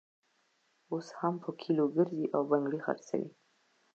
اوس 0.91 1.07
هم 1.19 1.33
په 1.43 1.49
کلیو 1.59 1.87
ګرزي 1.95 2.25
او 2.35 2.41
بنګړي 2.49 2.79
خرڅوي. 2.85 3.29